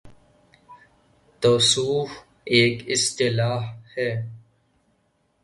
[1.41, 2.09] 'تصوف‘
[2.53, 3.61] ایک اصطلاح
[3.97, 4.09] ہے۔